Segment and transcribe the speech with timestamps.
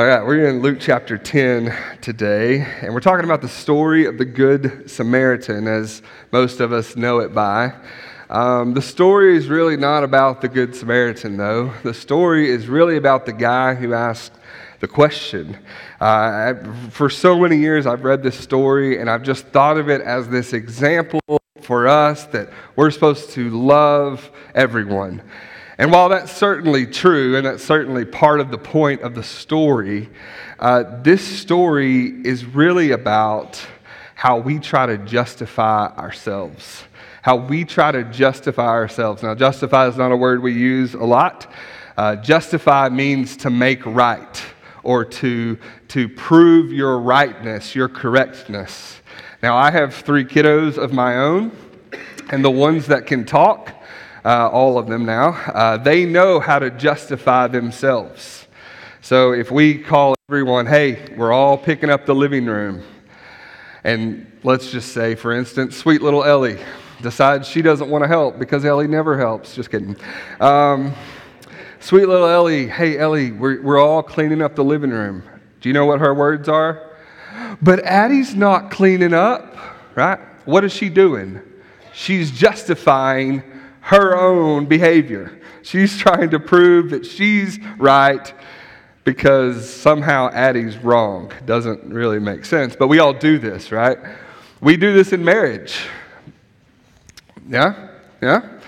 [0.00, 4.16] All right, we're in Luke chapter 10 today, and we're talking about the story of
[4.16, 6.00] the Good Samaritan, as
[6.32, 7.74] most of us know it by.
[8.30, 11.74] Um, the story is really not about the Good Samaritan, though.
[11.82, 14.32] The story is really about the guy who asked
[14.80, 15.58] the question.
[16.00, 16.54] Uh, I,
[16.88, 20.30] for so many years, I've read this story, and I've just thought of it as
[20.30, 21.20] this example
[21.60, 25.20] for us that we're supposed to love everyone.
[25.80, 30.10] And while that's certainly true, and that's certainly part of the point of the story,
[30.58, 33.66] uh, this story is really about
[34.14, 36.84] how we try to justify ourselves.
[37.22, 39.22] How we try to justify ourselves.
[39.22, 41.50] Now, justify is not a word we use a lot.
[41.96, 44.44] Uh, justify means to make right
[44.82, 49.00] or to, to prove your rightness, your correctness.
[49.42, 51.52] Now, I have three kiddos of my own,
[52.30, 53.72] and the ones that can talk,
[54.24, 58.46] uh, all of them now, uh, they know how to justify themselves.
[59.00, 62.82] So if we call everyone, hey, we're all picking up the living room,
[63.82, 66.58] and let's just say, for instance, sweet little Ellie
[67.00, 69.54] decides she doesn't want to help because Ellie never helps.
[69.54, 69.96] Just kidding.
[70.38, 70.94] Um,
[71.80, 75.22] sweet little Ellie, hey, Ellie, we're, we're all cleaning up the living room.
[75.60, 76.90] Do you know what her words are?
[77.62, 79.56] But Addie's not cleaning up,
[79.94, 80.18] right?
[80.44, 81.40] What is she doing?
[81.92, 83.42] She's justifying
[83.80, 85.40] her own behavior.
[85.62, 88.32] She's trying to prove that she's right
[89.04, 91.32] because somehow Addie's wrong.
[91.46, 92.76] Doesn't really make sense.
[92.76, 93.98] But we all do this, right?
[94.60, 95.80] We do this in marriage.
[97.48, 97.88] Yeah?
[98.20, 98.59] Yeah?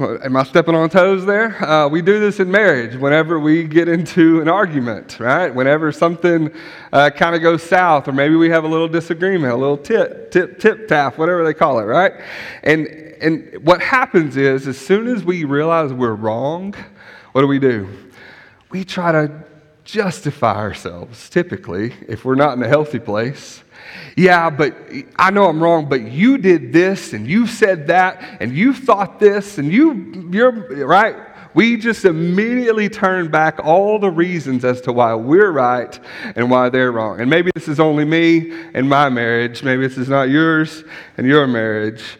[0.00, 1.62] Am I stepping on toes there?
[1.62, 5.54] Uh, we do this in marriage whenever we get into an argument, right?
[5.54, 6.50] Whenever something
[6.90, 10.30] uh, kind of goes south, or maybe we have a little disagreement, a little tip,
[10.30, 12.14] tip, tip, tap, whatever they call it, right?
[12.62, 12.86] And
[13.20, 16.74] and what happens is, as soon as we realize we're wrong,
[17.32, 17.86] what do we do?
[18.70, 19.44] We try to
[19.90, 23.62] justify ourselves, typically, if we're not in a healthy place.
[24.16, 24.76] Yeah, but
[25.16, 29.18] I know I'm wrong, but you did this and you said that and you thought
[29.18, 30.52] this and you, you're
[30.86, 31.16] right.
[31.52, 35.98] We just immediately turn back all the reasons as to why we're right
[36.36, 37.20] and why they're wrong.
[37.20, 39.62] And maybe this is only me and my marriage.
[39.64, 40.84] Maybe this is not yours
[41.16, 42.18] and your marriage.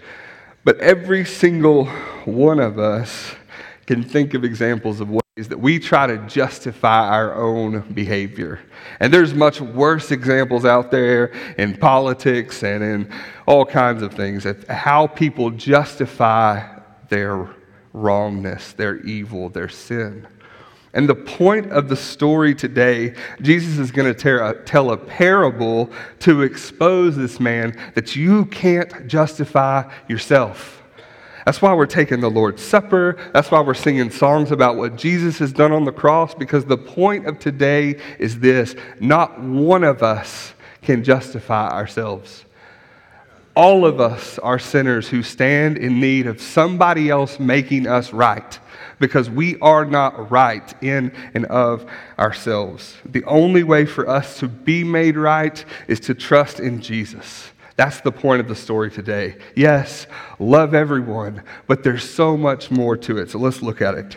[0.64, 1.86] But every single
[2.24, 3.34] one of us
[3.86, 5.08] can think of examples of
[5.40, 8.60] ways that we try to justify our own behavior.
[9.00, 13.12] And there's much worse examples out there in politics and in
[13.46, 17.48] all kinds of things of how people justify their
[17.94, 20.28] wrongness, their evil, their sin.
[20.92, 26.42] And the point of the story today, Jesus is going to tell a parable to
[26.42, 30.79] expose this man that you can't justify yourself.
[31.44, 33.16] That's why we're taking the Lord's Supper.
[33.32, 36.78] That's why we're singing songs about what Jesus has done on the cross, because the
[36.78, 42.44] point of today is this not one of us can justify ourselves.
[43.56, 48.58] All of us are sinners who stand in need of somebody else making us right
[49.00, 51.84] because we are not right in and of
[52.18, 52.96] ourselves.
[53.04, 57.50] The only way for us to be made right is to trust in Jesus.
[57.76, 59.36] That's the point of the story today.
[59.56, 60.06] Yes,
[60.38, 63.30] love everyone, but there's so much more to it.
[63.30, 64.16] So let's look at it.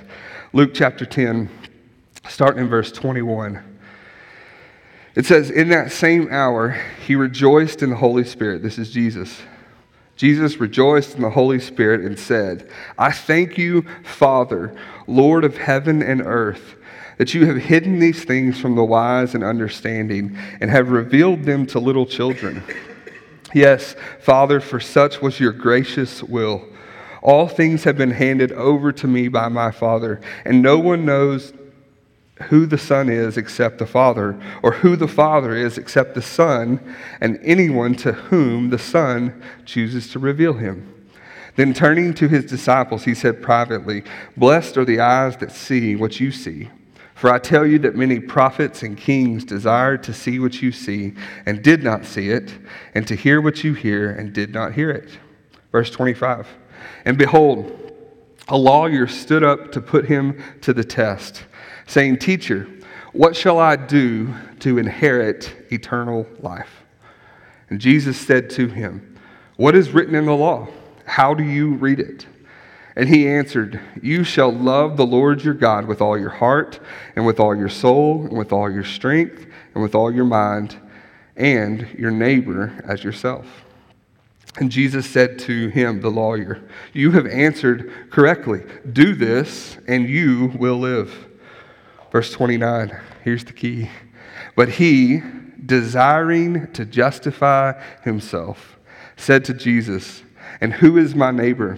[0.51, 1.49] Luke chapter 10,
[2.27, 3.63] starting in verse 21.
[5.15, 8.63] It says, In that same hour, he rejoiced in the Holy Spirit.
[8.63, 9.41] This is Jesus
[10.15, 14.75] Jesus rejoiced in the Holy Spirit and said, I thank you, Father,
[15.07, 16.75] Lord of heaven and earth,
[17.17, 21.65] that you have hidden these things from the wise and understanding and have revealed them
[21.67, 22.63] to little children.
[23.53, 26.65] Yes, Father, for such was your gracious will.
[27.21, 31.53] All things have been handed over to me by my Father, and no one knows
[32.49, 36.79] who the Son is except the Father, or who the Father is except the Son,
[37.21, 40.89] and anyone to whom the Son chooses to reveal him.
[41.55, 44.03] Then turning to his disciples, he said privately,
[44.35, 46.69] Blessed are the eyes that see what you see.
[47.23, 51.13] For I tell you that many prophets and kings desired to see what you see
[51.45, 52.53] and did not see it,
[52.95, 55.17] and to hear what you hear and did not hear it.
[55.71, 56.45] Verse 25
[57.05, 57.93] And behold,
[58.49, 61.45] a lawyer stood up to put him to the test
[61.87, 62.67] saying, Teacher,
[63.13, 66.83] what shall I do to inherit eternal life?
[67.69, 69.17] And Jesus said to him,
[69.55, 70.67] What is written in the law?
[71.05, 72.25] How do you read it?
[72.95, 76.79] And he answered, You shall love the Lord your God with all your heart,
[77.15, 80.77] and with all your soul, and with all your strength, and with all your mind,
[81.35, 83.63] and your neighbor as yourself.
[84.57, 86.61] And Jesus said to him, the lawyer,
[86.93, 88.61] You have answered correctly.
[88.91, 91.27] Do this, and you will live.
[92.11, 93.89] Verse 29 here's the key.
[94.55, 95.21] But he,
[95.65, 98.77] desiring to justify himself,
[99.15, 100.21] said to Jesus,
[100.61, 101.77] And who is my neighbor?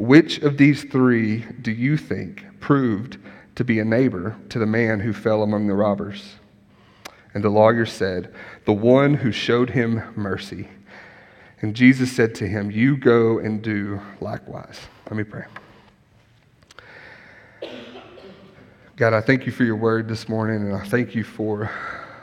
[0.00, 3.18] Which of these three do you think proved
[3.56, 6.36] to be a neighbor to the man who fell among the robbers?
[7.34, 10.68] And the lawyer said, The one who showed him mercy.
[11.60, 14.80] And Jesus said to him, You go and do likewise.
[15.04, 15.44] Let me pray.
[18.96, 21.70] God, I thank you for your word this morning, and I thank you for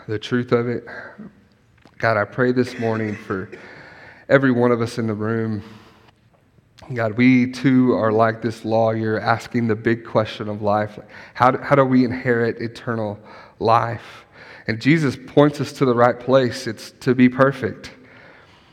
[0.07, 0.83] the truth of it.
[1.99, 3.51] God, I pray this morning for
[4.29, 5.61] every one of us in the room.
[6.93, 10.97] God, we too are like this lawyer asking the big question of life
[11.33, 13.19] how do, how do we inherit eternal
[13.59, 14.25] life?
[14.67, 17.91] And Jesus points us to the right place it's to be perfect.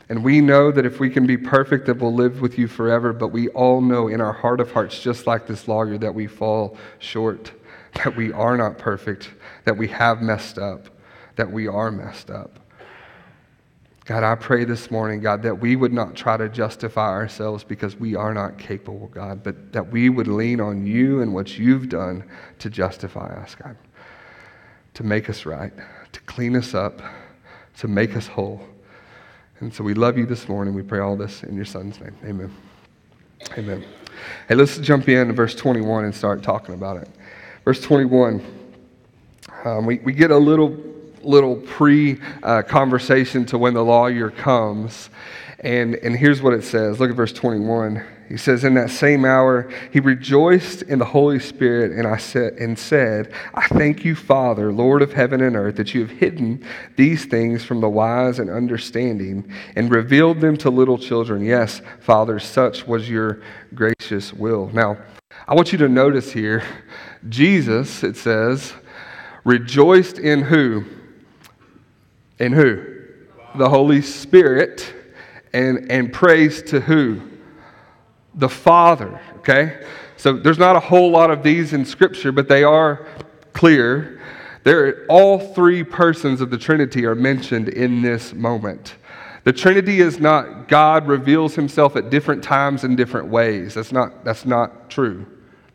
[0.07, 3.11] And we know that if we can be perfect, that we'll live with you forever.
[3.11, 6.27] But we all know in our heart of hearts, just like this lawyer, that we
[6.27, 7.51] fall short,
[7.95, 9.31] that we are not perfect,
[9.63, 10.89] that we have messed up,
[11.37, 12.59] that we are messed up.
[14.05, 17.95] God, I pray this morning, God, that we would not try to justify ourselves because
[17.95, 21.89] we are not capable, God, but that we would lean on you and what you've
[21.89, 22.23] done
[22.59, 23.75] to justify us, God,
[24.93, 25.73] to make us right,
[26.11, 27.01] to clean us up,
[27.77, 28.61] to make us whole.
[29.59, 30.75] And so we love you this morning.
[30.75, 32.15] We pray all this in your son's name.
[32.23, 32.53] Amen.
[33.57, 33.83] Amen.
[34.47, 37.09] Hey, let's jump in to verse 21 and start talking about it.
[37.63, 38.45] Verse 21,
[39.63, 40.77] um, we, we get a little,
[41.25, 42.15] little pre
[42.67, 45.09] conversation to when the lawyer comes.
[45.59, 46.99] And, and here's what it says.
[46.99, 48.05] Look at verse 21.
[48.27, 52.53] He says, In that same hour, he rejoiced in the Holy Spirit and, I said,
[52.53, 56.63] and said, I thank you, Father, Lord of heaven and earth, that you have hidden
[56.95, 61.43] these things from the wise and understanding and revealed them to little children.
[61.43, 63.41] Yes, Father, such was your
[63.73, 64.69] gracious will.
[64.73, 64.97] Now,
[65.47, 66.63] I want you to notice here,
[67.29, 68.73] Jesus, it says,
[69.43, 70.85] rejoiced in who?
[72.39, 72.83] In who?
[73.55, 74.93] The Holy Spirit.
[75.53, 77.21] And, and praised to who?
[78.35, 79.85] the Father, okay?
[80.17, 83.07] So there's not a whole lot of these in Scripture, but they are
[83.53, 84.21] clear.
[84.63, 88.95] There, all three persons of the Trinity are mentioned in this moment.
[89.43, 93.75] The Trinity is not God reveals himself at different times in different ways.
[93.75, 95.25] That's not, that's not true.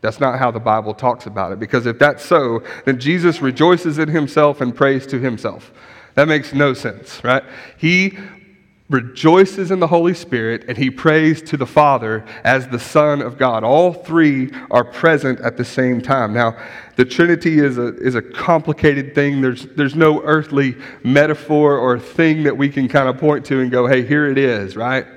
[0.01, 1.59] That's not how the Bible talks about it.
[1.59, 5.71] Because if that's so, then Jesus rejoices in himself and prays to himself.
[6.15, 7.43] That makes no sense, right?
[7.77, 8.17] He
[8.91, 13.37] rejoices in the Holy Spirit, and he prays to the Father as the Son of
[13.37, 13.63] God.
[13.63, 16.33] All three are present at the same time.
[16.33, 16.57] Now,
[16.97, 19.41] the Trinity is a, is a complicated thing.
[19.41, 23.71] There's, there's no earthly metaphor or thing that we can kind of point to and
[23.71, 25.07] go, hey, here it is, right?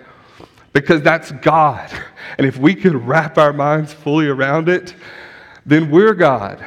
[0.72, 1.90] Because that's God.
[2.36, 4.94] And if we could wrap our minds fully around it,
[5.66, 6.66] then we're God.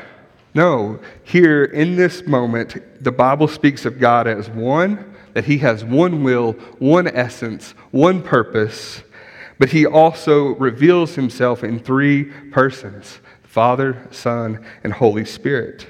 [0.57, 5.85] No, here in this moment, the Bible speaks of God as one that he has
[5.85, 9.03] one will, one essence, one purpose,
[9.59, 15.85] but he also reveals himself in three persons Father, Son, and Holy Spirit.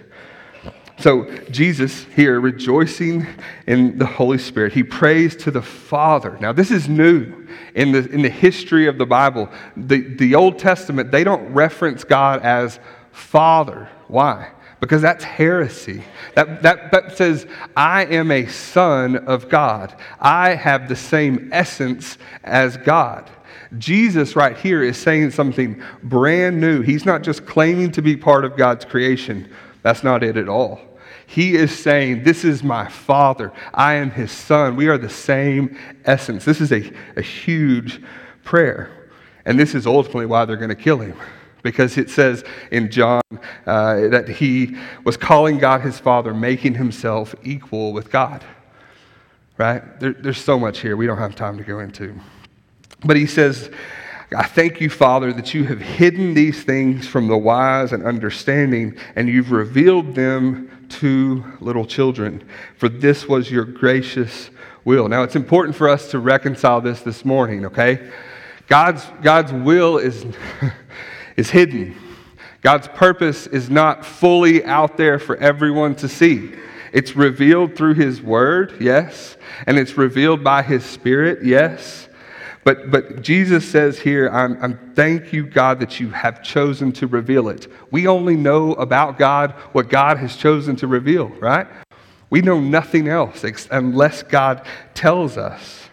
[1.00, 3.26] So, Jesus here, rejoicing
[3.68, 6.38] in the Holy Spirit, he prays to the Father.
[6.42, 9.50] Now, this is new in the, in the history of the Bible.
[9.78, 12.82] The, the Old Testament, they don't reference God as
[13.14, 13.88] Father.
[14.10, 14.52] Why?
[14.80, 16.04] Because that's heresy.
[16.36, 19.96] That, that, that says, I am a son of God.
[20.20, 23.30] I have the same essence as God.
[23.78, 26.82] Jesus, right here, is saying something brand new.
[26.82, 30.80] He's not just claiming to be part of God's creation, that's not it at all.
[31.26, 33.52] He is saying, This is my Father.
[33.74, 34.76] I am his son.
[34.76, 36.46] We are the same essence.
[36.46, 38.02] This is a, a huge
[38.44, 39.10] prayer.
[39.46, 41.18] And this is ultimately why they're going to kill him
[41.68, 43.22] because it says in John
[43.66, 48.42] uh, that he was calling God his Father, making himself equal with God.
[49.58, 50.00] Right?
[50.00, 52.18] There, there's so much here we don't have time to go into.
[53.04, 53.70] But he says,
[54.34, 58.98] I thank you, Father, that you have hidden these things from the wise and understanding,
[59.18, 62.48] and you've revealed them to little children.
[62.78, 64.52] For this was your gracious
[64.86, 65.10] will.
[65.10, 68.10] Now, it's important for us to reconcile this this morning, okay?
[68.68, 70.26] God's, God's will is,
[71.38, 71.96] is hidden.
[72.62, 76.52] God's purpose is not fully out there for everyone to see.
[76.92, 82.10] It's revealed through His Word, yes, and it's revealed by His Spirit, yes.
[82.64, 87.08] But, but Jesus says here, I'm, I'm thank you, God, that you have chosen to
[87.08, 87.72] reveal it.
[87.92, 91.68] We only know about God what God has chosen to reveal, right?
[92.30, 95.90] We know nothing else unless God tells us.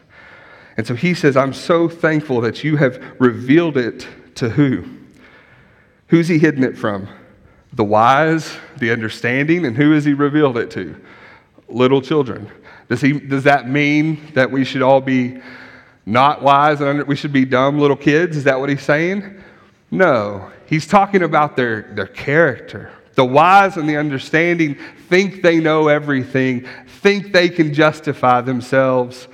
[0.76, 4.84] And so he says, I'm so thankful that you have revealed it to who?
[6.08, 7.08] Who's he hidden it from?
[7.72, 11.00] The wise, the understanding, and who has he revealed it to?
[11.68, 12.50] Little children.
[12.88, 15.40] Does, he, does that mean that we should all be
[16.06, 18.36] not wise and under, we should be dumb little kids.
[18.36, 19.42] Is that what he's saying?
[19.90, 20.50] No.
[20.66, 22.92] He's talking about their, their character.
[23.14, 24.76] The wise and the understanding
[25.08, 29.28] think they know everything, think they can justify themselves.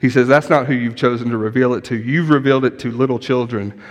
[0.00, 1.96] He says, That's not who you've chosen to reveal it to.
[1.96, 3.82] You've revealed it to little children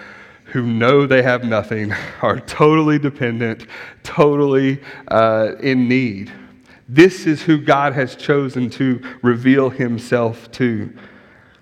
[0.46, 3.68] who know they have nothing, are totally dependent,
[4.04, 6.32] totally uh, in need.
[6.88, 10.94] This is who God has chosen to reveal himself to.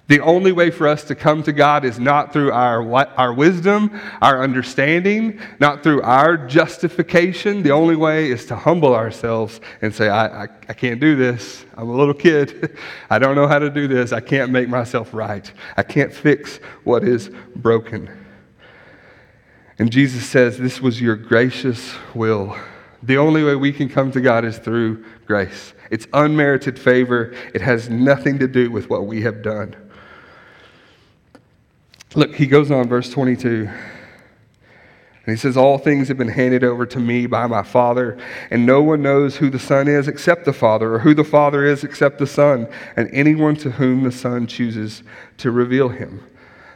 [0.07, 2.83] The only way for us to come to God is not through our,
[3.17, 7.63] our wisdom, our understanding, not through our justification.
[7.63, 11.65] The only way is to humble ourselves and say, I, I, I can't do this.
[11.77, 12.77] I'm a little kid.
[13.09, 14.11] I don't know how to do this.
[14.11, 15.49] I can't make myself right.
[15.77, 18.22] I can't fix what is broken.
[19.79, 22.57] And Jesus says, This was your gracious will.
[23.01, 25.73] The only way we can come to God is through grace.
[25.91, 29.75] It's unmerited favor, it has nothing to do with what we have done.
[32.15, 33.67] Look, he goes on, verse 22.
[35.25, 38.17] And he says, All things have been handed over to me by my Father,
[38.51, 41.65] and no one knows who the Son is except the Father, or who the Father
[41.65, 45.01] is except the Son, and anyone to whom the Son chooses
[45.37, 46.23] to reveal him.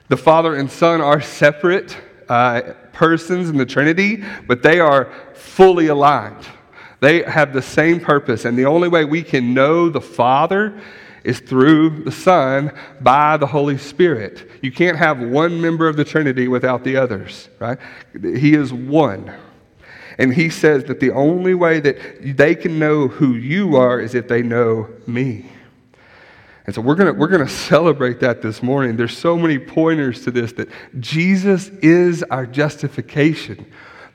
[0.07, 1.97] The Father and Son are separate
[2.29, 2.61] uh,
[2.93, 6.45] persons in the Trinity, but they are fully aligned.
[6.99, 10.79] They have the same purpose, and the only way we can know the Father
[11.23, 14.49] is through the Son by the Holy Spirit.
[14.61, 17.77] You can't have one member of the Trinity without the others, right?
[18.13, 19.33] He is one.
[20.17, 24.15] And he says that the only way that they can know who you are is
[24.15, 25.45] if they know me.
[26.67, 28.97] And so we're going we're going to celebrate that this morning.
[28.97, 30.69] There's so many pointers to this that
[30.99, 33.65] Jesus is our justification.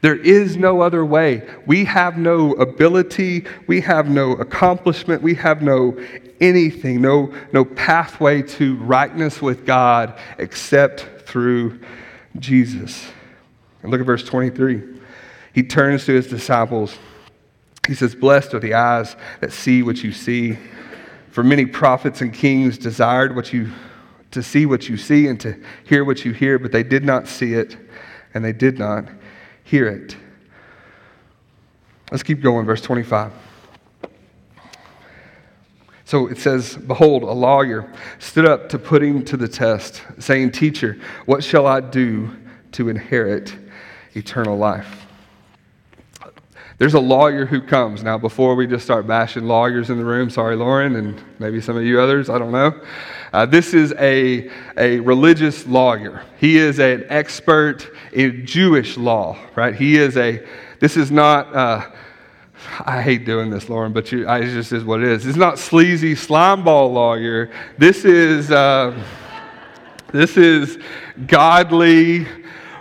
[0.02, 1.48] There is no other way.
[1.64, 5.96] We have no ability, we have no accomplishment, we have no
[6.40, 11.80] anything, no, no pathway to rightness with God except through
[12.38, 13.08] Jesus.
[13.82, 14.82] And look at verse 23.
[15.54, 16.98] He turns to his disciples.
[17.86, 20.58] He says, Blessed are the eyes that see what you see.
[21.32, 23.72] For many prophets and kings desired what you,
[24.32, 27.26] to see what you see and to hear what you hear, but they did not
[27.26, 27.74] see it
[28.34, 29.06] and they did not
[29.64, 30.14] hear it.
[32.10, 33.32] Let's keep going, verse 25.
[36.04, 40.52] So it says, Behold, a lawyer stood up to put him to the test, saying,
[40.52, 42.36] Teacher, what shall I do
[42.72, 43.56] to inherit
[44.14, 45.01] eternal life?
[46.82, 48.02] There's a lawyer who comes.
[48.02, 51.76] Now, before we just start bashing lawyers in the room, sorry, Lauren, and maybe some
[51.76, 52.82] of you others, I don't know.
[53.32, 56.24] Uh, this is a, a religious lawyer.
[56.38, 59.76] He is an expert in Jewish law, right?
[59.76, 60.44] He is a,
[60.80, 61.88] this is not, uh,
[62.80, 65.24] I hate doing this, Lauren, but you, I, it just is what it is.
[65.24, 67.52] It's not sleazy slimeball lawyer.
[67.78, 69.00] This is, uh,
[70.10, 70.80] this is
[71.28, 72.26] godly,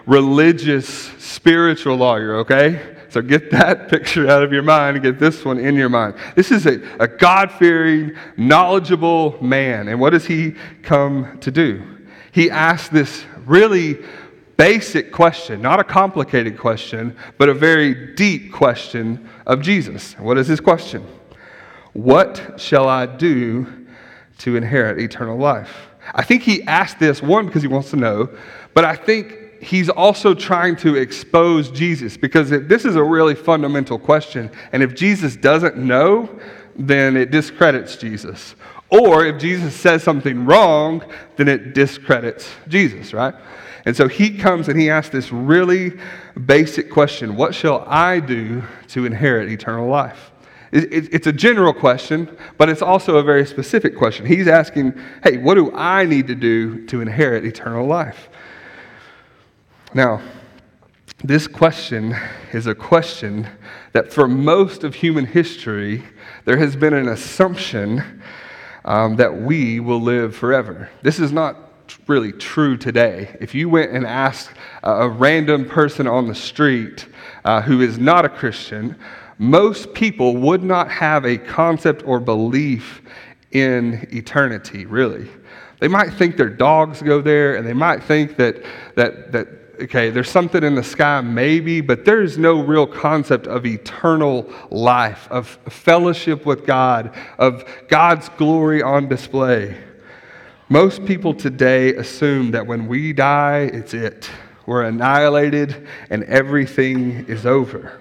[0.08, 0.88] religious,
[1.20, 2.91] spiritual lawyer, okay?
[3.12, 6.16] So get that picture out of your mind and get this one in your mind.
[6.36, 9.90] This is a, a God fearing, knowledgeable man.
[9.90, 11.84] And what does he come to do?
[12.32, 13.98] He asks this really
[14.56, 20.14] basic question, not a complicated question, but a very deep question of Jesus.
[20.14, 21.06] What is his question?
[21.92, 23.88] What shall I do
[24.38, 25.90] to inherit eternal life?
[26.16, 28.30] I think he asked this, one, because he wants to know,
[28.74, 34.00] but I think he's also trying to expose Jesus because this is a really fundamental
[34.00, 34.50] question.
[34.72, 36.30] And if Jesus doesn't know,
[36.76, 38.56] then it discredits Jesus.
[38.90, 41.04] Or if Jesus says something wrong,
[41.38, 43.36] then it discredits Jesus, right?
[43.86, 45.94] And so he comes and he asks this really
[46.46, 50.32] basic question What shall I do to inherit eternal life?
[50.74, 54.26] It's a general question, but it's also a very specific question.
[54.26, 58.30] He's asking, Hey, what do I need to do to inherit eternal life?
[59.94, 60.22] Now,
[61.22, 62.16] this question
[62.54, 63.46] is a question
[63.92, 66.02] that for most of human history,
[66.46, 68.22] there has been an assumption
[68.86, 70.90] um, that we will live forever.
[71.02, 71.58] This is not
[72.08, 73.36] really true today.
[73.42, 77.06] If you went and asked a random person on the street
[77.44, 78.96] uh, who is not a Christian,
[79.40, 83.02] most people would not have a concept or belief
[83.52, 85.30] in eternity, really.
[85.82, 88.64] They might think their dogs go there, and they might think that,
[88.96, 93.66] that, that okay, there's something in the sky, maybe, but there's no real concept of
[93.66, 99.78] eternal life, of fellowship with God, of God's glory on display.
[100.70, 104.30] Most people today assume that when we die, it's it.
[104.66, 108.00] We're annihilated and everything is over.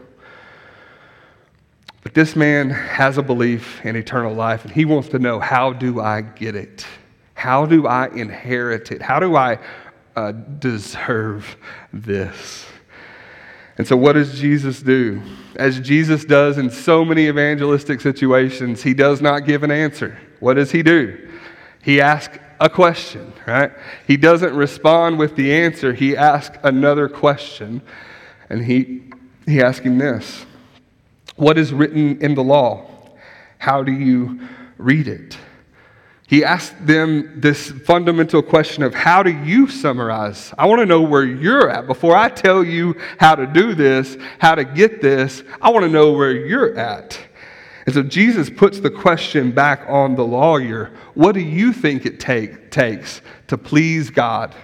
[2.03, 5.73] But this man has a belief in eternal life, and he wants to know how
[5.73, 6.87] do I get it?
[7.35, 9.03] How do I inherit it?
[9.03, 9.59] How do I
[10.59, 11.57] deserve
[11.93, 12.67] this.
[13.79, 15.23] And so, what does Jesus do?
[15.57, 20.19] As Jesus does in so many evangelistic situations, he does not give an answer.
[20.39, 21.29] What does he do?
[21.83, 23.73] He asks a question, right?
[24.07, 27.81] He doesn't respond with the answer, he asks another question.
[28.51, 29.05] And he,
[29.47, 30.45] he asks him this
[31.37, 32.87] What is written in the law?
[33.59, 34.41] How do you
[34.77, 35.39] read it?
[36.31, 40.55] He asked them this fundamental question of how do you summarize?
[40.57, 41.89] I want to know where you're at.
[41.89, 45.91] Before I tell you how to do this, how to get this, I want to
[45.91, 47.19] know where you're at.
[47.85, 52.21] And so Jesus puts the question back on the lawyer What do you think it
[52.21, 54.55] take, takes to please God?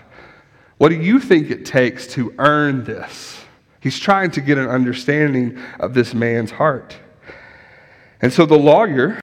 [0.79, 3.41] What do you think it takes to earn this?
[3.81, 6.97] He's trying to get an understanding of this man's heart.
[8.23, 9.19] And so the lawyer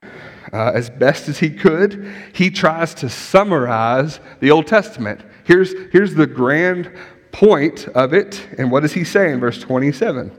[0.54, 5.20] uh, as best as he could, he tries to summarize the Old Testament.
[5.44, 6.92] Here's, here's the grand
[7.32, 8.48] point of it.
[8.60, 10.32] And what does he say in verse 27?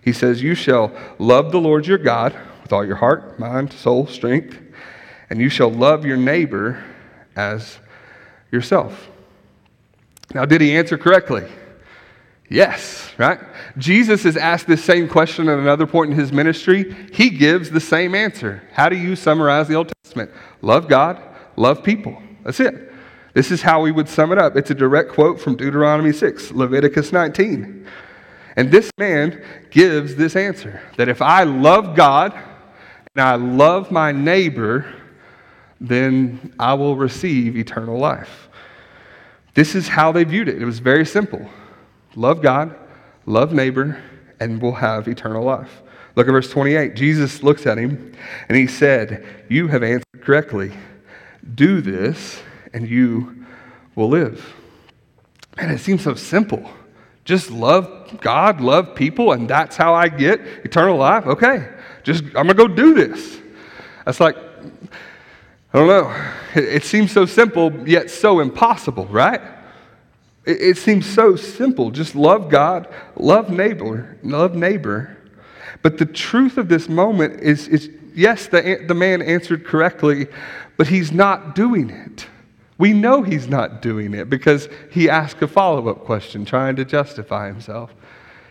[0.00, 4.06] He says, You shall love the Lord your God with all your heart, mind, soul,
[4.06, 4.58] strength,
[5.28, 6.82] and you shall love your neighbor
[7.36, 7.78] as
[8.50, 9.10] yourself.
[10.34, 11.44] Now, did he answer correctly?
[12.52, 13.40] Yes, right?
[13.78, 16.94] Jesus is asked this same question at another point in his ministry.
[17.10, 18.62] He gives the same answer.
[18.72, 20.30] How do you summarize the Old Testament?
[20.60, 21.18] Love God,
[21.56, 22.22] love people.
[22.44, 22.92] That's it.
[23.32, 24.54] This is how we would sum it up.
[24.54, 27.86] It's a direct quote from Deuteronomy 6, Leviticus 19.
[28.56, 32.34] And this man gives this answer that if I love God
[33.14, 34.94] and I love my neighbor,
[35.80, 38.50] then I will receive eternal life.
[39.54, 40.60] This is how they viewed it.
[40.60, 41.48] It was very simple.
[42.14, 42.74] Love God,
[43.26, 44.02] love neighbor,
[44.40, 45.82] and we'll have eternal life.
[46.14, 46.94] Look at verse 28.
[46.94, 48.12] Jesus looks at him
[48.48, 50.72] and he said, You have answered correctly.
[51.54, 53.44] Do this, and you
[53.94, 54.54] will live.
[55.58, 56.70] And it seems so simple.
[57.24, 61.26] Just love God, love people, and that's how I get eternal life.
[61.26, 61.68] Okay,
[62.02, 63.38] just I'm gonna go do this.
[64.04, 66.10] That's like, I don't know.
[66.54, 69.40] It, it seems so simple, yet so impossible, right?
[70.44, 71.90] It, it seems so simple.
[71.90, 75.16] Just love God, love neighbor, love neighbor.
[75.82, 80.26] But the truth of this moment is, is yes, the, the man answered correctly,
[80.76, 82.26] but he's not doing it.
[82.78, 86.84] We know he's not doing it because he asked a follow up question trying to
[86.84, 87.94] justify himself.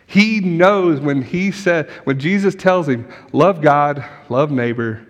[0.06, 5.06] He knows when he said, when Jesus tells him, love God, love neighbor,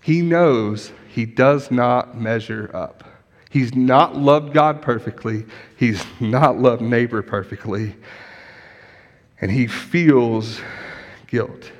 [0.00, 3.04] he knows he does not measure up.
[3.56, 5.46] He's not loved God perfectly.
[5.78, 7.96] He's not loved neighbor perfectly.
[9.40, 10.60] And he feels
[11.26, 11.72] guilt.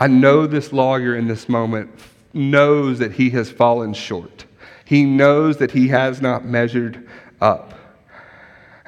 [0.00, 1.90] I know this lawyer in this moment
[2.32, 4.46] knows that he has fallen short.
[4.86, 7.06] He knows that he has not measured
[7.42, 7.74] up.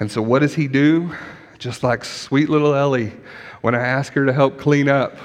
[0.00, 1.14] And so, what does he do?
[1.58, 3.12] Just like sweet little Ellie,
[3.60, 5.18] when I ask her to help clean up,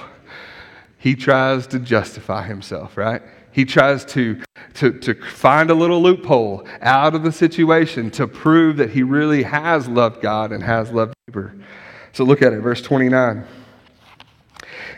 [0.98, 3.22] he tries to justify himself, right?
[3.54, 4.42] He tries to,
[4.74, 9.44] to, to find a little loophole out of the situation to prove that he really
[9.44, 11.54] has loved God and has loved neighbor.
[12.12, 13.46] So look at it, verse 29.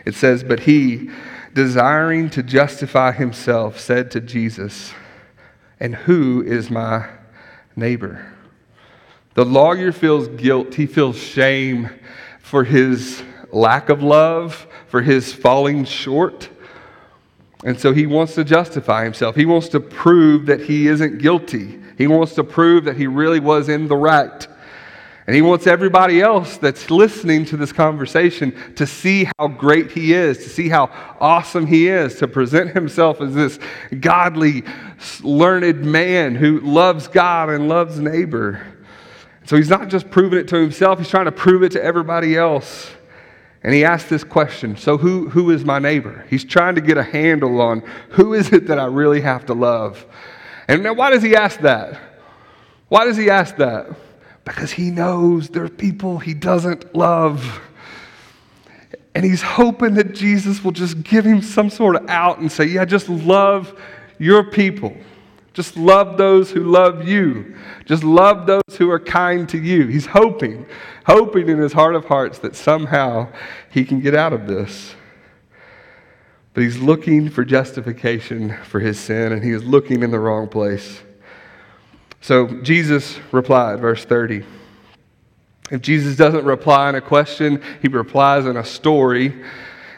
[0.05, 1.11] It says, But he,
[1.53, 4.91] desiring to justify himself, said to Jesus,
[5.79, 7.07] And who is my
[7.75, 8.33] neighbor?
[9.35, 11.91] The lawyer feels guilt, he feels shame
[12.39, 16.49] for his lack of love, for his falling short.
[17.63, 19.35] And so he wants to justify himself.
[19.35, 21.79] He wants to prove that he isn't guilty.
[21.97, 24.47] He wants to prove that he really was in the right.
[25.25, 30.13] And he wants everybody else that's listening to this conversation to see how great he
[30.13, 30.85] is, to see how
[31.19, 33.59] awesome he is, to present himself as this
[33.99, 34.63] godly,
[35.21, 38.65] learned man who loves God and loves neighbor.
[39.43, 42.37] So he's not just proving it to himself, he's trying to prove it to everybody
[42.37, 42.89] else.
[43.67, 46.25] And he asked this question So, who, who is my neighbor?
[46.29, 49.53] He's trying to get a handle on who is it that I really have to
[49.53, 50.05] love.
[50.69, 51.99] And now, why does he ask that?
[52.87, 53.87] Why does he ask that?
[54.45, 57.59] Because he knows there are people he doesn't love.
[59.13, 62.63] And he's hoping that Jesus will just give him some sort of out and say,
[62.63, 63.77] Yeah, just love
[64.17, 64.95] your people.
[65.57, 67.55] Just love those who love you.
[67.85, 69.87] Just love those who are kind to you.
[69.87, 70.67] He's hoping,
[71.07, 73.33] hoping in his heart of hearts that somehow
[73.71, 74.93] he can get out of this.
[76.53, 80.47] But he's looking for justification for his sin, and he is looking in the wrong
[80.47, 81.01] place.
[82.21, 84.45] So Jesus replied, verse 30.
[85.71, 89.33] If Jesus doesn't reply in a question, he replies in a story.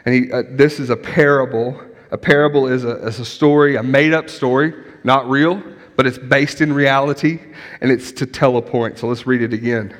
[0.06, 1.78] And he, uh, this is a parable.
[2.12, 5.62] A parable is a, is a story, a made up story not real,
[5.96, 7.40] but it's based in reality,
[7.80, 8.98] and it's to tell a point.
[8.98, 9.94] So let's read it again.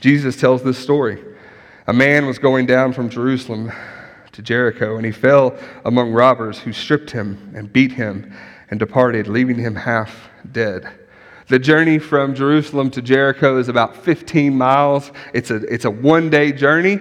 [0.00, 1.22] Jesus tells this story.
[1.86, 3.72] A man was going down from Jerusalem
[4.32, 8.32] to Jericho, and he fell among robbers who stripped him and beat him
[8.70, 10.88] and departed, leaving him half dead.
[11.48, 15.12] The journey from Jerusalem to Jericho is about 15 miles.
[15.34, 16.98] It's a, it's a one day journey,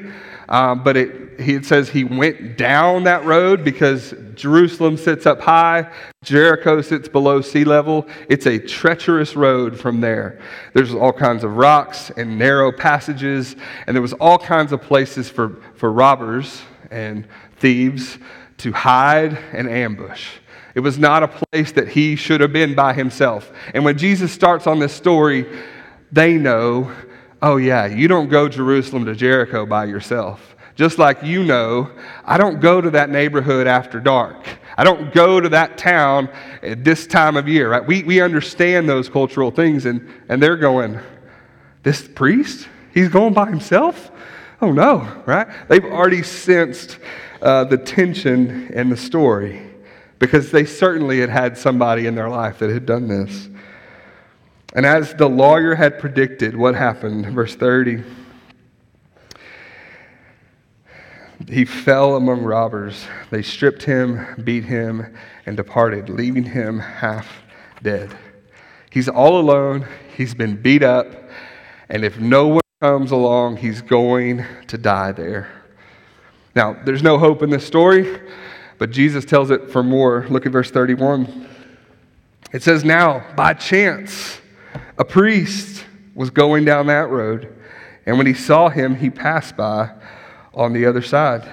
[0.51, 5.89] um, but it, it says he went down that road because Jerusalem sits up high,
[6.25, 8.05] Jericho sits below sea level.
[8.27, 10.41] It's a treacherous road from there.
[10.73, 13.55] There's all kinds of rocks and narrow passages,
[13.87, 16.61] and there was all kinds of places for, for robbers
[16.91, 18.17] and thieves
[18.57, 20.31] to hide and ambush.
[20.75, 23.51] It was not a place that he should have been by himself.
[23.73, 25.45] And when Jesus starts on this story,
[26.11, 26.91] they know
[27.41, 30.55] oh, yeah, you don't go Jerusalem to Jericho by yourself.
[30.75, 31.91] Just like you know,
[32.23, 34.47] I don't go to that neighborhood after dark.
[34.77, 36.29] I don't go to that town
[36.63, 37.85] at this time of year, right?
[37.85, 40.99] We, we understand those cultural things, and, and they're going,
[41.83, 42.67] this priest?
[42.93, 44.11] He's going by himself?
[44.61, 45.47] Oh no, right?
[45.67, 46.99] They've already sensed
[47.41, 49.61] uh, the tension in the story
[50.19, 53.49] because they certainly had had somebody in their life that had done this.
[54.73, 57.25] And as the lawyer had predicted, what happened?
[57.27, 58.03] Verse 30.
[61.47, 63.05] He fell among robbers.
[63.29, 65.13] They stripped him, beat him,
[65.45, 67.27] and departed, leaving him half
[67.81, 68.15] dead.
[68.89, 69.87] He's all alone.
[70.15, 71.07] He's been beat up.
[71.89, 75.49] And if no one comes along, he's going to die there.
[76.55, 78.19] Now, there's no hope in this story,
[78.77, 80.25] but Jesus tells it for more.
[80.29, 81.47] Look at verse 31.
[82.53, 84.40] It says, Now, by chance,
[84.97, 87.55] a priest was going down that road,
[88.05, 89.91] and when he saw him, he passed by
[90.53, 91.51] on the other side.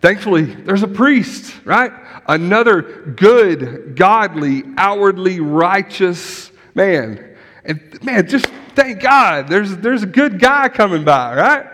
[0.00, 1.92] Thankfully, there's a priest, right?
[2.28, 7.36] Another good, godly, outwardly righteous man.
[7.64, 11.66] And man, just thank God, there's, there's a good guy coming by, right?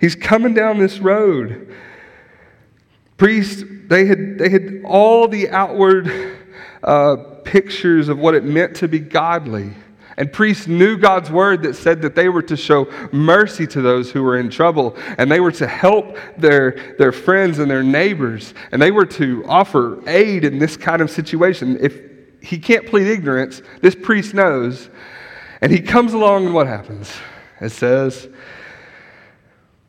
[0.00, 1.74] He's coming down this road.
[3.16, 6.38] Priests, they had, they had all the outward
[6.82, 9.72] uh, pictures of what it meant to be godly.
[10.20, 14.12] And priests knew God's word that said that they were to show mercy to those
[14.12, 18.52] who were in trouble, and they were to help their, their friends and their neighbors,
[18.70, 21.78] and they were to offer aid in this kind of situation.
[21.80, 21.98] If
[22.42, 24.90] he can't plead ignorance, this priest knows.
[25.62, 27.10] And he comes along, and what happens?
[27.58, 28.28] It says,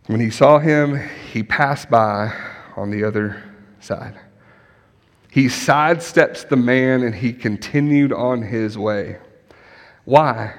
[0.06, 2.34] when he saw him, he passed by
[2.78, 3.44] on the other
[3.82, 4.18] side.
[5.30, 9.18] He sidesteps the man and he continued on his way.
[10.12, 10.56] Why?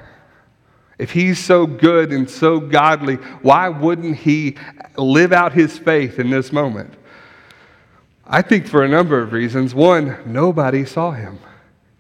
[0.99, 4.57] If he's so good and so godly, why wouldn't he
[4.97, 6.95] live out his faith in this moment?
[8.27, 9.75] I think for a number of reasons.
[9.75, 11.39] One, nobody saw him,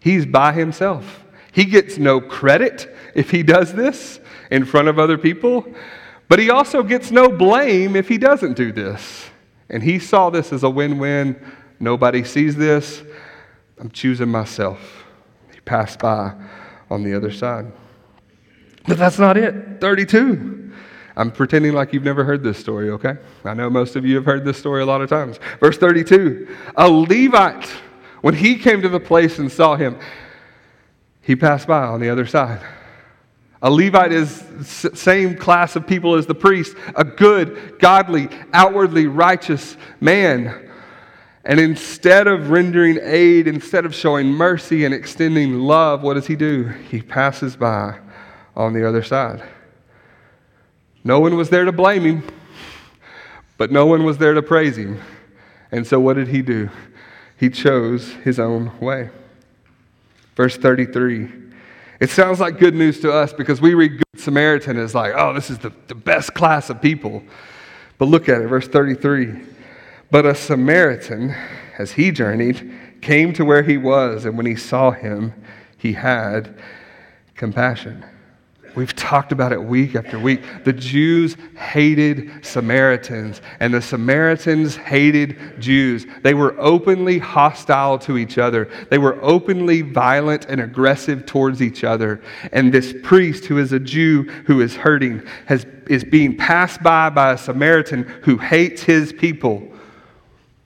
[0.00, 1.24] he's by himself.
[1.52, 4.18] He gets no credit if he does this
[4.50, 5.66] in front of other people,
[6.30, 9.28] but he also gets no blame if he doesn't do this.
[9.68, 11.38] And he saw this as a win win.
[11.78, 13.02] Nobody sees this.
[13.78, 15.04] I'm choosing myself.
[15.52, 16.32] He passed by
[16.92, 17.72] on the other side.
[18.86, 19.80] But that's not it.
[19.80, 20.72] 32.
[21.16, 23.16] I'm pretending like you've never heard this story, okay?
[23.44, 25.38] I know most of you have heard this story a lot of times.
[25.60, 27.66] Verse 32 A Levite,
[28.22, 29.98] when he came to the place and saw him,
[31.20, 32.60] he passed by on the other side.
[33.60, 39.76] A Levite is same class of people as the priest, a good, godly, outwardly righteous
[40.00, 40.70] man.
[41.44, 46.36] And instead of rendering aid, instead of showing mercy and extending love, what does he
[46.36, 46.64] do?
[46.64, 47.98] He passes by
[48.54, 49.42] on the other side.
[51.04, 52.22] No one was there to blame him,
[53.56, 55.00] but no one was there to praise him.
[55.72, 56.70] And so what did he do?
[57.38, 59.10] He chose his own way.
[60.36, 61.28] Verse 33.
[61.98, 65.32] It sounds like good news to us because we read Good Samaritan as like, oh,
[65.32, 67.22] this is the, the best class of people.
[67.98, 69.51] But look at it, verse 33.
[70.12, 71.34] But a Samaritan,
[71.78, 72.70] as he journeyed,
[73.00, 75.32] came to where he was, and when he saw him,
[75.78, 76.54] he had
[77.34, 78.04] compassion.
[78.74, 80.42] We've talked about it week after week.
[80.64, 86.04] The Jews hated Samaritans, and the Samaritans hated Jews.
[86.22, 91.84] They were openly hostile to each other, they were openly violent and aggressive towards each
[91.84, 92.20] other.
[92.52, 97.08] And this priest, who is a Jew who is hurting, has, is being passed by
[97.08, 99.71] by a Samaritan who hates his people.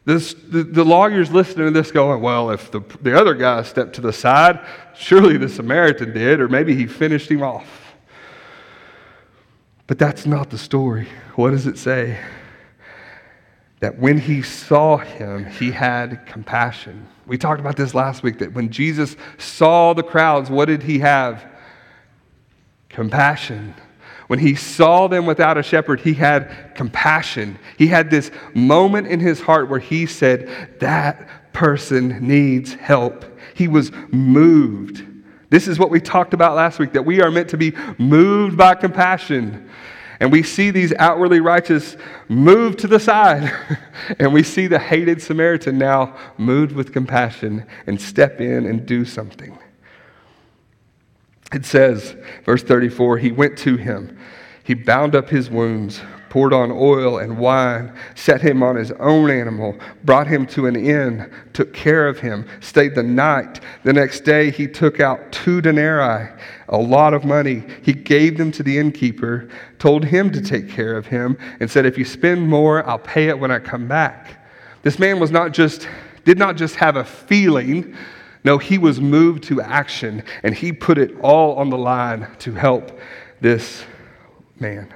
[0.07, 3.95] This, the, the lawyer's listening to this going, well, if the, the other guy stepped
[3.97, 4.65] to the side,
[4.95, 7.97] surely the Samaritan did, or maybe he finished him off.
[9.89, 11.09] But that's not the story.
[11.35, 12.21] What does it say?
[13.81, 17.09] That when he saw him, he had compassion.
[17.27, 21.01] We talked about this last week that when Jesus saw the crowds, what did he
[21.01, 21.45] have?
[22.89, 23.75] Compassion.
[24.27, 27.59] When he saw them without a shepherd, he had compassion.
[27.79, 33.25] He had this moment in his heart where he said, That person needs help.
[33.55, 35.05] He was moved.
[35.49, 38.57] This is what we talked about last week that we are meant to be moved
[38.57, 39.71] by compassion.
[40.19, 41.97] And we see these outwardly righteous
[42.29, 43.53] move to the side.
[44.19, 49.05] and we see the hated Samaritan now moved with compassion and step in and do
[49.05, 49.57] something.
[51.53, 54.19] It says, verse 34, he went to him.
[54.65, 59.31] He bound up his wounds, poured on oil and wine, set him on his own
[59.31, 63.61] animal, brought him to an inn, took care of him, stayed the night.
[63.85, 66.29] The next day he took out two denarii,
[66.69, 67.63] a lot of money.
[67.83, 71.87] He gave them to the innkeeper, told him to take care of him, and said,
[71.87, 74.45] If you spend more, I'll pay it when I come back.
[74.83, 75.89] This man was not just,
[76.25, 77.97] did not just have a feeling.
[78.47, 82.53] No, he was moved to action and he put it all on the line to
[82.53, 82.97] help
[83.41, 83.85] this
[84.61, 84.95] man.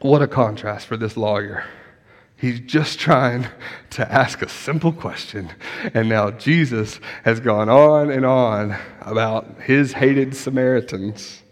[0.00, 1.64] What a contrast for this lawyer.
[2.36, 3.48] He's just trying
[3.90, 5.50] to ask a simple question.
[5.92, 11.42] And now Jesus has gone on and on about his hated Samaritans.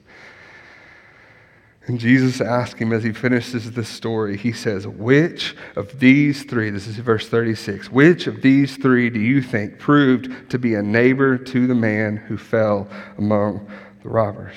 [1.87, 6.71] And Jesus asked him as he finishes the story, he says, Which of these three,
[6.71, 10.83] this is verse 36, which of these three do you think proved to be a
[10.83, 13.69] neighbor to the man who fell among
[14.03, 14.57] the robbers?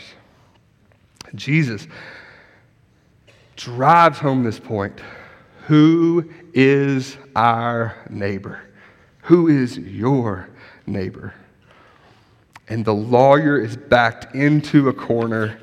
[1.35, 1.85] Jesus
[3.57, 5.01] drives home this point.
[5.65, 8.61] Who is our neighbor?
[9.23, 10.47] Who is your
[10.85, 11.33] neighbor?
[12.69, 15.59] And the lawyer is backed into a corner.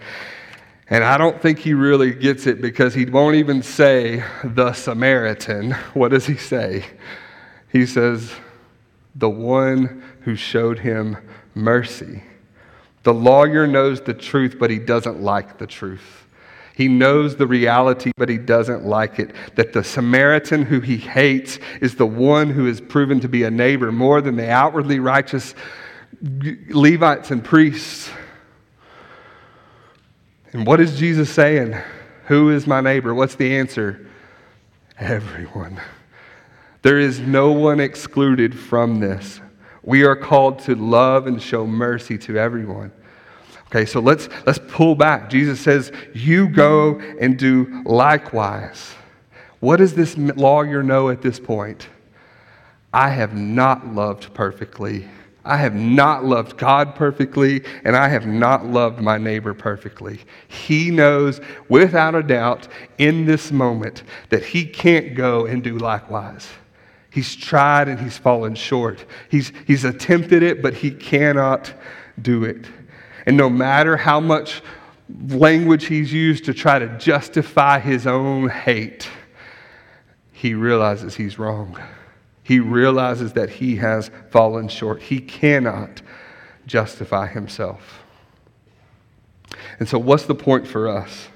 [0.91, 5.73] And I don't think he really gets it because he won't even say the Samaritan.
[5.95, 6.85] What does he say?
[7.73, 8.33] He says,
[9.15, 11.17] the one who showed him
[11.55, 12.23] mercy.
[13.05, 16.27] The lawyer knows the truth, but he doesn't like the truth.
[16.75, 19.33] He knows the reality, but he doesn't like it.
[19.55, 23.51] That the Samaritan who he hates is the one who is proven to be a
[23.51, 25.55] neighbor more than the outwardly righteous
[26.71, 28.11] Levites and priests.
[30.55, 31.77] And what is Jesus saying?
[32.27, 33.13] Who is my neighbor?
[33.13, 34.07] What's the answer?
[34.99, 35.81] Everyone.
[36.83, 39.41] There is no one excluded from this.
[39.83, 42.93] We are called to love and show mercy to everyone.
[43.67, 45.29] Okay, so let's, let's pull back.
[45.29, 48.95] Jesus says, You go and do likewise.
[49.59, 51.89] What does this lawyer know at this point?
[52.93, 55.09] I have not loved perfectly.
[55.45, 60.21] I have not loved God perfectly, and I have not loved my neighbor perfectly.
[60.49, 66.49] He knows without a doubt in this moment that he can't go and do likewise.
[67.11, 69.05] He's tried and he's fallen short.
[69.31, 71.73] He's, he's attempted it, but he cannot
[72.21, 72.67] do it.
[73.27, 74.63] And no matter how much
[75.29, 79.09] language he's used to try to justify his own hate,
[80.33, 81.79] he realizes he's wrong.
[82.45, 85.03] He realizes that he has fallen short.
[85.03, 86.03] He cannot
[86.67, 88.05] justify himself.
[89.79, 91.29] And so, what's the point for us?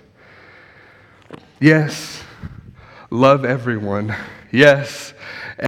[1.61, 2.23] Yes,
[3.11, 4.15] love everyone.
[4.53, 5.15] Yes,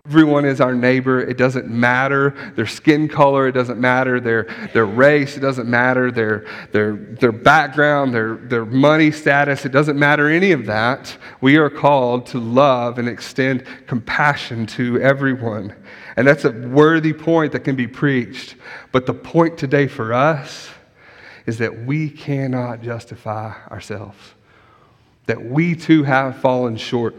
[0.04, 1.20] everyone is our neighbor.
[1.20, 6.10] It doesn't matter their skin color, it doesn't matter their, their race, it doesn't matter
[6.10, 11.16] their, their, their background, their, their money status, it doesn't matter any of that.
[11.40, 15.74] We are called to love and extend compassion to everyone.
[16.16, 18.56] And that's a worthy point that can be preached.
[18.92, 20.70] But the point today for us
[21.46, 24.34] is that we cannot justify ourselves
[25.30, 27.14] that we too have fallen short,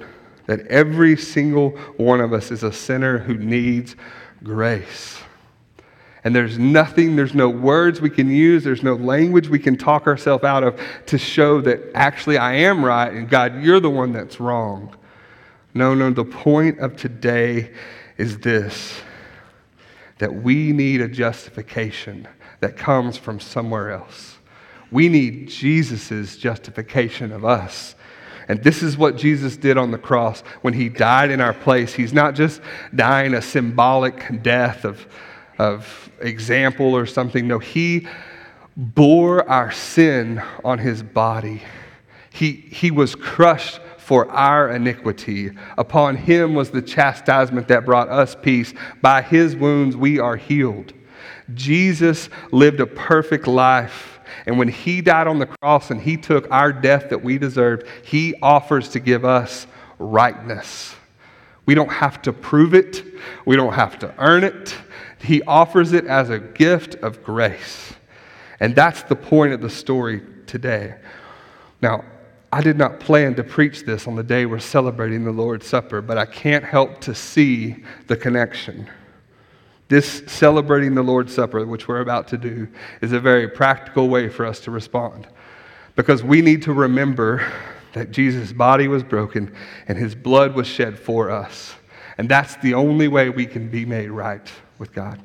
[0.48, 3.96] that every single one of us is a sinner who needs
[4.44, 5.20] grace.
[6.24, 10.06] And there's nothing, there's no words we can use, there's no language we can talk
[10.06, 14.12] ourselves out of to show that actually I am right and God, you're the one
[14.12, 14.96] that's wrong.
[15.74, 17.72] No, no, the point of today
[18.18, 19.02] is this
[20.20, 22.28] that we need a justification
[22.60, 24.38] that comes from somewhere else.
[24.92, 27.96] We need Jesus' justification of us.
[28.48, 31.94] And this is what Jesus did on the cross when he died in our place.
[31.94, 32.62] He's not just
[32.94, 35.06] dying a symbolic death of,
[35.58, 37.48] of example or something.
[37.48, 38.08] No, he
[38.76, 41.62] bore our sin on his body.
[42.32, 45.52] He, he was crushed for our iniquity.
[45.78, 48.74] Upon him was the chastisement that brought us peace.
[49.02, 50.94] By his wounds we are healed.
[51.54, 56.50] Jesus lived a perfect life and when he died on the cross and he took
[56.52, 59.68] our death that we deserved, he offers to give us
[60.00, 60.96] rightness.
[61.66, 63.04] We don't have to prove it,
[63.46, 64.76] we don't have to earn it.
[65.20, 67.94] He offers it as a gift of grace.
[68.60, 70.96] And that's the point of the story today.
[71.82, 72.04] Now,
[72.52, 76.02] I did not plan to preach this on the day we're celebrating the Lord's Supper,
[76.02, 78.90] but I can't help to see the connection.
[79.92, 82.70] This celebrating the Lord's Supper, which we're about to do,
[83.02, 85.28] is a very practical way for us to respond.
[85.98, 87.46] Because we need to remember
[87.92, 89.54] that Jesus' body was broken
[89.90, 91.76] and his blood was shed for us.
[92.18, 94.50] And that's the only way we can be made right
[94.80, 95.22] with God.